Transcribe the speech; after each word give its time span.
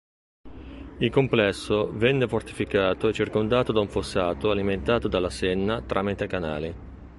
Il 0.97 1.11
complesso 1.11 1.91
venne 1.95 2.27
fortificato 2.27 3.07
e 3.07 3.13
circondato 3.13 3.71
da 3.71 3.81
un 3.81 3.87
fossato 3.87 4.49
alimentato 4.49 5.07
dalla 5.07 5.29
Senna 5.29 5.79
tramite 5.83 6.25
canali. 6.25 6.75